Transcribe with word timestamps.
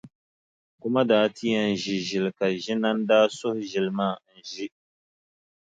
O 0.83 0.87
ma 0.93 1.01
daa 1.09 1.27
ti 1.35 1.45
yɛn 1.53 1.69
ʒi 1.81 1.95
ʒili 2.07 2.31
ka 2.37 2.45
Ʒinani 2.63 3.03
daa 3.09 3.25
suhi 3.37 3.63
ʒili 3.71 3.91
maa 3.97 4.15
n-ʒi. 4.37 4.65